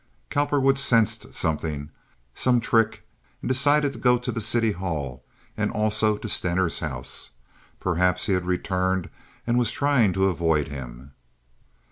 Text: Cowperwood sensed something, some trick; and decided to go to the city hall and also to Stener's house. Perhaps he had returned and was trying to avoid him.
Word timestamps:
Cowperwood 0.31 0.79
sensed 0.79 1.31
something, 1.31 1.91
some 2.33 2.59
trick; 2.59 3.05
and 3.43 3.47
decided 3.49 3.93
to 3.93 3.99
go 3.99 4.17
to 4.17 4.31
the 4.31 4.41
city 4.41 4.71
hall 4.71 5.23
and 5.55 5.69
also 5.71 6.17
to 6.17 6.27
Stener's 6.27 6.79
house. 6.79 7.29
Perhaps 7.79 8.25
he 8.25 8.33
had 8.33 8.45
returned 8.47 9.11
and 9.45 9.59
was 9.59 9.71
trying 9.71 10.11
to 10.13 10.25
avoid 10.25 10.69
him. 10.69 11.11